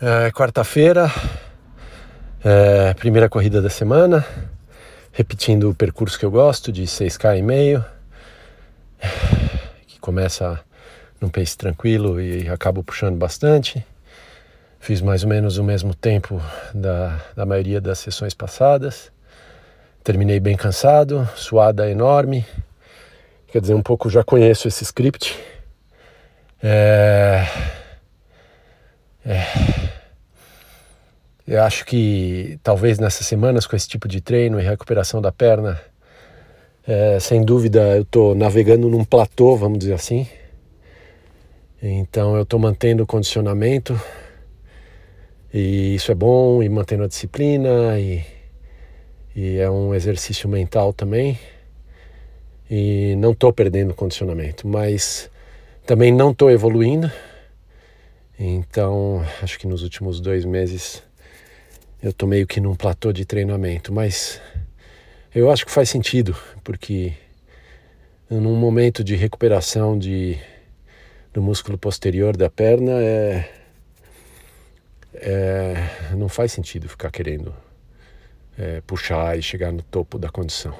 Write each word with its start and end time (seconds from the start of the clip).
É, 0.00 0.30
Quarta-feira, 0.30 1.10
é, 2.44 2.94
primeira 2.94 3.28
corrida 3.28 3.60
da 3.60 3.68
semana, 3.68 4.24
repetindo 5.10 5.68
o 5.68 5.74
percurso 5.74 6.16
que 6.16 6.24
eu 6.24 6.30
gosto, 6.30 6.70
de 6.70 6.84
6K 6.84 7.36
e 7.36 7.42
meio, 7.42 7.84
que 9.88 9.98
começa 9.98 10.60
num 11.20 11.28
pace 11.28 11.58
tranquilo 11.58 12.20
e 12.20 12.48
acabo 12.48 12.84
puxando 12.84 13.16
bastante. 13.16 13.84
Fiz 14.78 15.00
mais 15.00 15.24
ou 15.24 15.30
menos 15.30 15.58
o 15.58 15.64
mesmo 15.64 15.92
tempo 15.92 16.40
da, 16.72 17.20
da 17.34 17.44
maioria 17.44 17.80
das 17.80 17.98
sessões 17.98 18.34
passadas. 18.34 19.10
Terminei 20.04 20.38
bem 20.38 20.56
cansado, 20.56 21.28
suada 21.34 21.90
enorme. 21.90 22.46
Quer 23.48 23.60
dizer, 23.60 23.74
um 23.74 23.82
pouco 23.82 24.08
já 24.08 24.22
conheço 24.22 24.68
esse 24.68 24.84
script. 24.84 25.36
É... 26.62 27.44
É... 29.26 29.42
Eu 31.50 31.62
acho 31.62 31.86
que 31.86 32.60
talvez 32.62 32.98
nessas 32.98 33.26
semanas 33.26 33.66
com 33.66 33.74
esse 33.74 33.88
tipo 33.88 34.06
de 34.06 34.20
treino 34.20 34.60
e 34.60 34.62
recuperação 34.62 35.18
da 35.18 35.32
perna, 35.32 35.80
é, 36.86 37.18
sem 37.18 37.42
dúvida 37.42 37.96
eu 37.96 38.02
estou 38.02 38.34
navegando 38.34 38.86
num 38.86 39.02
platô, 39.02 39.56
vamos 39.56 39.78
dizer 39.78 39.94
assim. 39.94 40.28
Então 41.82 42.36
eu 42.36 42.42
estou 42.42 42.60
mantendo 42.60 43.02
o 43.02 43.06
condicionamento 43.06 43.98
e 45.50 45.94
isso 45.94 46.12
é 46.12 46.14
bom 46.14 46.62
e 46.62 46.68
mantendo 46.68 47.04
a 47.04 47.08
disciplina 47.08 47.98
e, 47.98 48.22
e 49.34 49.56
é 49.56 49.70
um 49.70 49.94
exercício 49.94 50.50
mental 50.50 50.92
também. 50.92 51.38
E 52.70 53.16
não 53.16 53.32
estou 53.32 53.54
perdendo 53.54 53.92
o 53.92 53.94
condicionamento, 53.94 54.68
mas 54.68 55.30
também 55.86 56.12
não 56.12 56.32
estou 56.32 56.50
evoluindo. 56.50 57.10
Então 58.38 59.24
acho 59.42 59.58
que 59.58 59.66
nos 59.66 59.82
últimos 59.82 60.20
dois 60.20 60.44
meses 60.44 61.07
eu 62.02 62.12
tô 62.12 62.26
meio 62.26 62.46
que 62.46 62.60
num 62.60 62.74
platô 62.74 63.12
de 63.12 63.24
treinamento, 63.24 63.92
mas 63.92 64.40
eu 65.34 65.50
acho 65.50 65.66
que 65.66 65.72
faz 65.72 65.88
sentido, 65.88 66.36
porque 66.62 67.12
num 68.30 68.56
momento 68.56 69.02
de 69.02 69.16
recuperação 69.16 69.98
de, 69.98 70.38
do 71.32 71.42
músculo 71.42 71.76
posterior 71.76 72.36
da 72.36 72.48
perna, 72.48 72.92
é, 73.02 73.50
é, 75.14 75.74
não 76.16 76.28
faz 76.28 76.52
sentido 76.52 76.88
ficar 76.88 77.10
querendo 77.10 77.54
é, 78.56 78.80
puxar 78.82 79.38
e 79.38 79.42
chegar 79.42 79.72
no 79.72 79.82
topo 79.82 80.18
da 80.18 80.28
condição. 80.28 80.74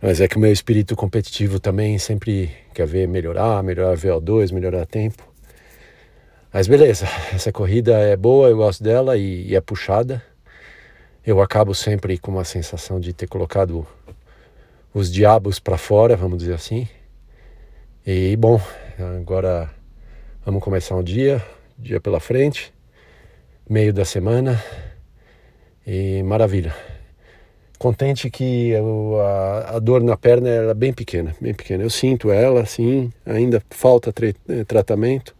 Mas 0.00 0.20
é 0.20 0.28
que 0.28 0.36
o 0.36 0.40
meu 0.40 0.52
espírito 0.52 0.94
competitivo 0.94 1.58
também 1.58 1.98
sempre 1.98 2.50
quer 2.74 2.86
ver 2.86 3.08
melhorar, 3.08 3.62
melhorar 3.62 3.96
VO2, 3.96 4.52
melhorar 4.52 4.84
tempo. 4.84 5.33
Mas 6.54 6.68
beleza, 6.68 7.06
essa 7.34 7.50
corrida 7.50 7.98
é 7.98 8.16
boa, 8.16 8.48
eu 8.48 8.56
gosto 8.56 8.80
dela 8.80 9.16
e, 9.16 9.48
e 9.48 9.56
é 9.56 9.60
puxada. 9.60 10.22
Eu 11.26 11.42
acabo 11.42 11.74
sempre 11.74 12.16
com 12.16 12.30
uma 12.30 12.44
sensação 12.44 13.00
de 13.00 13.12
ter 13.12 13.26
colocado 13.26 13.84
os 14.94 15.10
diabos 15.10 15.58
para 15.58 15.76
fora, 15.76 16.14
vamos 16.14 16.38
dizer 16.38 16.54
assim. 16.54 16.86
E 18.06 18.36
bom, 18.36 18.60
agora 19.20 19.68
vamos 20.46 20.62
começar 20.62 20.94
um 20.94 21.02
dia, 21.02 21.44
dia 21.76 22.00
pela 22.00 22.20
frente, 22.20 22.72
meio 23.68 23.92
da 23.92 24.04
semana 24.04 24.62
e 25.84 26.22
maravilha. 26.22 26.72
Contente 27.80 28.30
que 28.30 28.68
eu, 28.68 29.20
a, 29.20 29.70
a, 29.70 29.78
dor 29.80 30.04
na 30.04 30.16
perna 30.16 30.48
é 30.48 30.72
bem 30.74 30.92
pequena, 30.92 31.34
bem 31.40 31.52
pequena. 31.52 31.82
Eu 31.82 31.90
sinto 31.90 32.30
ela, 32.30 32.64
sim, 32.64 33.12
ainda 33.26 33.60
falta 33.70 34.14
tratamento, 34.68 35.34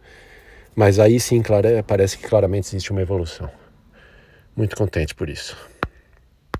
mas 0.75 0.99
aí 0.99 1.19
sim, 1.19 1.41
parece 1.87 2.17
que 2.17 2.27
claramente 2.27 2.67
existe 2.67 2.91
uma 2.91 3.01
evolução. 3.01 3.49
Muito 4.55 4.75
contente 4.75 5.13
por 5.13 5.29
isso. 5.29 5.57